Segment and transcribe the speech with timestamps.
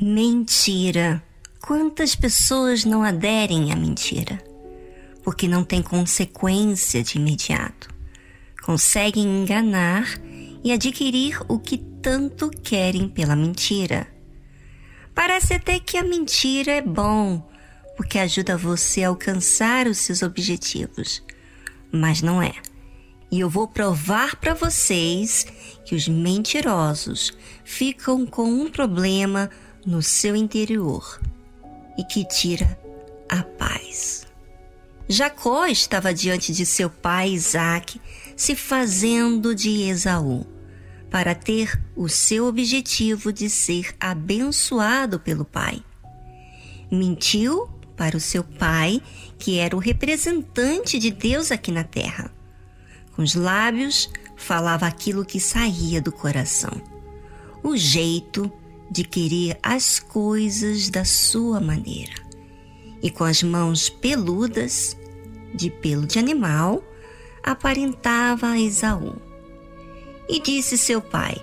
[0.00, 1.20] Mentira.
[1.60, 4.40] Quantas pessoas não aderem à mentira?
[5.24, 7.88] Porque não tem consequência de imediato.
[8.62, 10.06] Conseguem enganar
[10.62, 14.06] e adquirir o que tanto querem pela mentira.
[15.16, 17.44] Parece até que a mentira é bom,
[17.96, 21.24] porque ajuda você a alcançar os seus objetivos.
[21.90, 22.54] Mas não é.
[23.32, 25.44] E eu vou provar para vocês
[25.84, 29.50] que os mentirosos ficam com um problema
[29.84, 31.20] no seu interior
[31.96, 32.78] e que tira
[33.28, 34.26] a paz.
[35.08, 38.00] Jacó estava diante de seu pai Isaque,
[38.36, 40.46] se fazendo de Esaú,
[41.10, 45.82] para ter o seu objetivo de ser abençoado pelo pai.
[46.90, 49.02] Mentiu para o seu pai,
[49.38, 52.30] que era o representante de Deus aqui na terra.
[53.16, 56.70] Com os lábios, falava aquilo que saía do coração.
[57.62, 58.52] O jeito
[58.90, 62.14] de querer as coisas da sua maneira.
[63.02, 64.96] E com as mãos peludas,
[65.54, 66.82] de pelo de animal,
[67.42, 69.16] aparentava a Esaú.
[70.28, 71.36] E disse seu pai: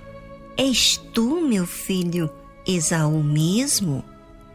[0.57, 2.29] És tu, meu filho,
[2.67, 4.03] Esaú mesmo?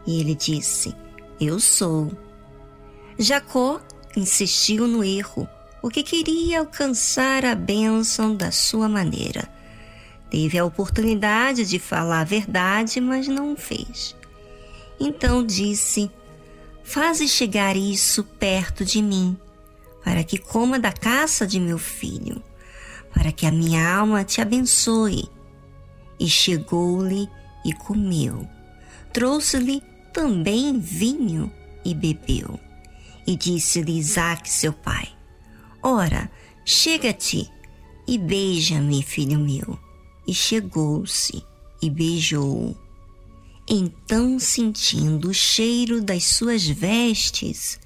[0.07, 0.95] E ele disse:
[1.41, 2.11] Eu sou.
[3.19, 3.81] Jacó
[4.17, 5.49] insistiu no erro,
[5.81, 9.60] porque queria alcançar a bênção da sua maneira
[10.31, 14.15] Teve a oportunidade de falar a verdade, mas não o fez.
[14.99, 16.09] Então disse:
[16.85, 19.37] Faze chegar isso perto de mim,
[20.05, 22.41] para que coma da caça de meu filho,
[23.13, 25.29] para que a minha alma te abençoe.
[26.19, 27.29] E chegou-lhe
[27.65, 28.49] e comeu.
[29.13, 31.53] Trouxe-lhe também vinho
[31.85, 32.61] e bebeu.
[33.27, 35.09] E disse-lhe Isaac, seu pai:
[35.83, 36.31] Ora,
[36.65, 37.51] chega-te
[38.07, 39.90] e beija-me, filho meu
[40.27, 41.45] e chegou-se
[41.83, 42.77] e beijou-o.
[43.69, 47.79] Então, sentindo o cheiro das suas vestes,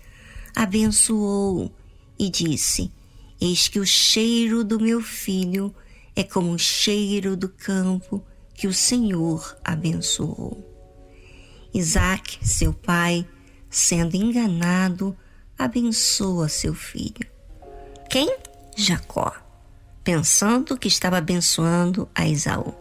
[0.54, 1.70] abençoou
[2.18, 2.90] e disse:
[3.40, 5.74] Eis que o cheiro do meu filho
[6.16, 10.70] é como o cheiro do campo que o Senhor abençoou.
[11.72, 13.26] Isaac, seu pai,
[13.68, 15.16] sendo enganado,
[15.58, 17.26] abençoa seu filho.
[18.08, 18.38] Quem?
[18.76, 19.43] Jacó
[20.04, 22.74] pensando que estava abençoando a Esaú.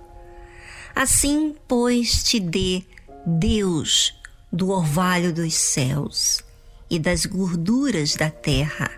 [0.94, 2.84] Assim, pois, te dê
[3.26, 4.14] Deus
[4.52, 6.44] do orvalho dos céus
[6.90, 8.92] e das gorduras da terra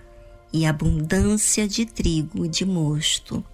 [0.51, 3.45] e abundância de trigo e de mosto.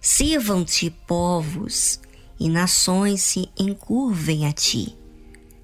[0.00, 2.00] Sirvam-te povos
[2.38, 4.94] e nações se encurvem a ti.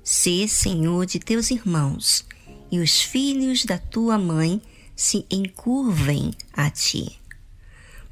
[0.03, 2.25] Sê senhor de teus irmãos
[2.71, 4.63] e os filhos da tua mãe
[4.97, 7.22] se encurvem a ti.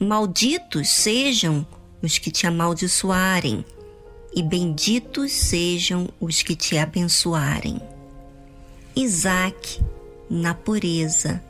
[0.02, 1.66] Malditos sejam
[2.02, 3.62] os que te amaldiçoarem,
[4.34, 7.78] e benditos sejam os que te abençoarem.
[8.96, 9.78] Isaac,
[10.30, 11.44] na pureza,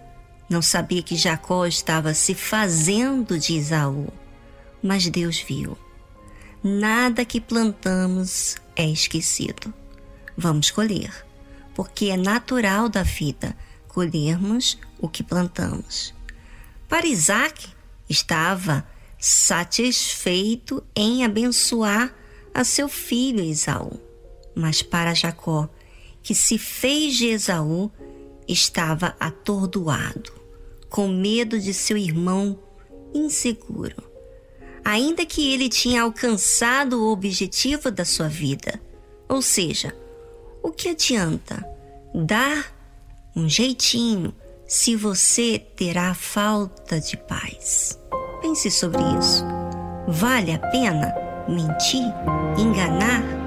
[0.48, 4.08] não sabia que Jacó estava se fazendo de Isaú,
[4.82, 5.78] mas Deus viu.
[6.60, 9.72] Nada que plantamos é esquecido.
[10.36, 11.24] Vamos colher,
[11.72, 13.56] porque é natural da vida
[13.86, 16.12] colhermos o que plantamos.
[16.88, 17.68] Para Isaac,
[18.10, 18.84] estava
[19.16, 22.12] satisfeito em abençoar
[22.52, 24.00] a seu filho Esaú.
[24.54, 25.68] Mas para Jacó,
[26.20, 27.90] que se fez de Esaú,
[28.48, 30.32] estava atordoado,
[30.88, 32.58] com medo de seu irmão
[33.14, 34.02] inseguro.
[34.84, 38.80] Ainda que ele tinha alcançado o objetivo da sua vida,
[39.28, 39.94] ou seja,
[40.62, 41.64] o que adianta
[42.12, 42.74] dar
[43.36, 44.34] um jeitinho
[44.66, 47.99] se você terá falta de paz.
[48.50, 49.44] Pense sobre isso.
[50.08, 51.14] Vale a pena
[51.46, 52.12] mentir,
[52.58, 53.39] enganar?